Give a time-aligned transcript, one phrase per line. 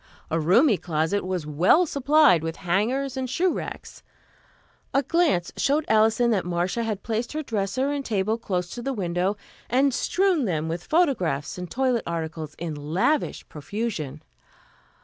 [0.31, 4.01] A roomy closet was well supplied with hangers and shoe racks.
[4.95, 8.93] A glance showed Alison that Marcia had placed her dresser and table close to the
[8.93, 9.37] window
[9.69, 14.23] and strewn them with photographs and toilet articles in lavish profusion.